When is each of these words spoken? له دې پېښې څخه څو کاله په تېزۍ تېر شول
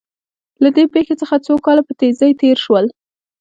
له 0.63 0.69
دې 0.75 0.83
پېښې 0.93 1.15
څخه 1.21 1.35
څو 1.45 1.53
کاله 1.65 1.81
په 1.87 1.93
تېزۍ 1.99 2.31
تېر 2.41 2.57
شول 2.65 2.85